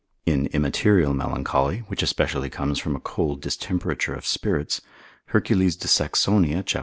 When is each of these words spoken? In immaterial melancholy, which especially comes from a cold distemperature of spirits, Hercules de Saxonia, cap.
In 0.25 0.47
immaterial 0.47 1.13
melancholy, 1.13 1.83
which 1.85 2.01
especially 2.01 2.49
comes 2.49 2.79
from 2.79 2.95
a 2.95 2.99
cold 2.99 3.39
distemperature 3.39 4.15
of 4.15 4.25
spirits, 4.25 4.81
Hercules 5.25 5.75
de 5.75 5.87
Saxonia, 5.87 6.65
cap. 6.65 6.79